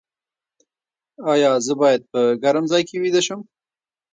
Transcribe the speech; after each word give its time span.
ایا 1.31 1.51
زه 1.65 1.73
باید 1.81 2.01
په 2.11 2.19
ګرم 2.43 2.65
ځای 2.71 2.83
کې 2.89 2.95
ویده 3.03 3.21
شم؟ 3.27 3.39